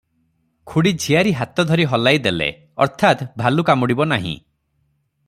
ଖୁଡ଼ି 0.71 0.93
ଝିଆରୀ 1.03 1.33
ହାତ 1.41 1.65
ଧରି 1.71 1.85
ହଲାଇ 1.91 2.21
ଦେଲେ- 2.27 2.47
ଅର୍ଥାତ୍, 2.87 3.21
ଭାଲୁ 3.43 3.67
କାମୁଡ଼ିବ 3.69 4.09
ନାହିଁ। 4.15 4.35